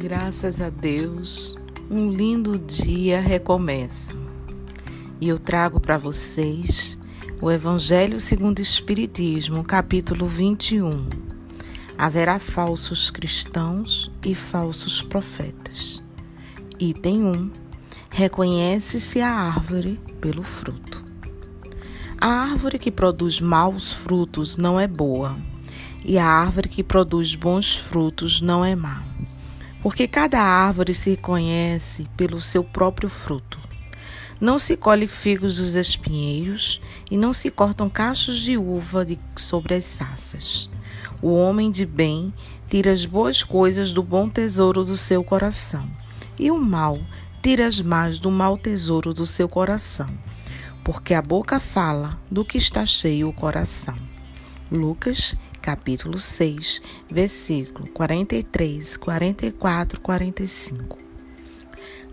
[0.00, 1.58] Graças a Deus,
[1.90, 4.14] um lindo dia recomeça.
[5.20, 6.96] E eu trago para vocês
[7.42, 11.08] o Evangelho segundo o Espiritismo, capítulo 21.
[11.98, 16.04] Haverá falsos cristãos e falsos profetas.
[16.78, 17.50] Item 1.
[18.08, 21.04] Reconhece-se a árvore pelo fruto.
[22.20, 25.36] A árvore que produz maus frutos não é boa,
[26.04, 29.17] e a árvore que produz bons frutos não é má.
[29.82, 33.58] Porque cada árvore se conhece pelo seu próprio fruto.
[34.40, 39.74] Não se colhe figos dos espinheiros e não se cortam cachos de uva de sobre
[39.74, 40.70] as saças.
[41.20, 42.32] O homem de bem
[42.68, 45.88] tira as boas coisas do bom tesouro do seu coração,
[46.38, 46.98] e o mal
[47.42, 50.08] tira as más do mau tesouro do seu coração
[50.88, 53.94] porque a boca fala do que está cheio o coração.
[54.72, 55.36] Lucas,
[55.68, 60.96] capítulo 6, versículo 43, 44, 45.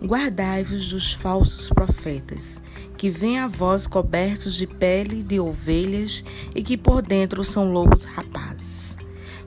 [0.04, 2.62] Guardai-vos dos falsos profetas,
[2.98, 6.22] que vêm a vós cobertos de pele de ovelhas
[6.54, 8.94] e que por dentro são lobos rapazes.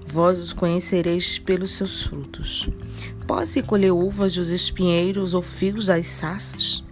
[0.07, 2.67] Vós os conhecereis pelos seus frutos.
[3.27, 6.83] Pode-se colher uvas dos espinheiros ou figos das saças?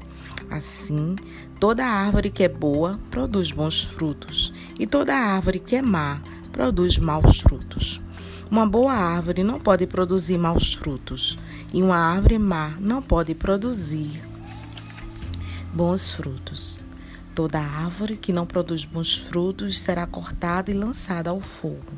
[0.52, 1.16] Assim,
[1.60, 6.22] toda árvore que é boa produz bons frutos, e toda árvore que é má
[6.58, 8.02] produz maus frutos.
[8.50, 11.38] Uma boa árvore não pode produzir maus frutos,
[11.72, 14.24] e uma árvore má não pode produzir
[15.72, 16.84] bons frutos.
[17.36, 21.94] Toda árvore que não produz bons frutos será cortada e lançada ao fogo.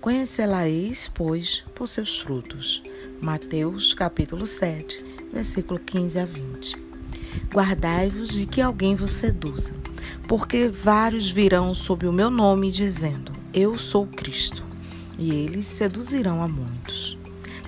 [0.00, 2.82] Conhecê-la-eis, pois, por seus frutos.
[3.20, 6.76] Mateus capítulo 7, versículo 15 a 20.
[7.52, 9.74] Guardai-vos de que alguém vos seduza,
[10.26, 14.62] porque vários virão sob o meu nome, dizendo: Eu sou Cristo,
[15.18, 17.18] e eles seduzirão a muitos.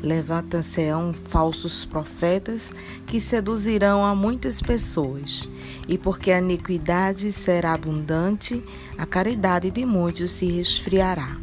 [0.03, 2.71] Levantam-se-ão falsos profetas
[3.07, 5.49] que seduzirão a muitas pessoas,
[5.89, 8.63] e porque a iniquidade será abundante,
[8.99, 11.39] a caridade de muitos se resfriará,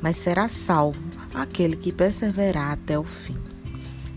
[0.00, 3.36] mas será salvo aquele que perseverar até o fim.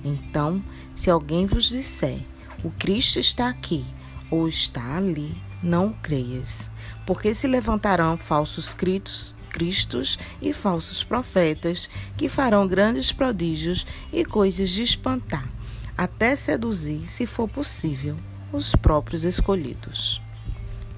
[0.05, 0.63] Então,
[0.93, 2.19] se alguém vos disser,
[2.63, 3.83] o Cristo está aqui
[4.29, 6.69] ou está ali, não creias,
[7.07, 11.87] porque se levantarão falsos cristos, cristos e falsos profetas
[12.17, 15.47] que farão grandes prodígios e coisas de espantar,
[15.95, 18.17] até seduzir, se for possível,
[18.51, 20.21] os próprios escolhidos.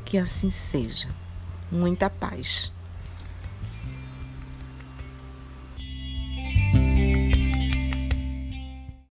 [0.05, 1.09] Que assim seja.
[1.69, 2.74] Muita paz.